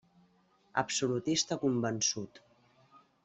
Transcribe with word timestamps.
Absolutista 0.81 1.59
convençut. 1.65 2.43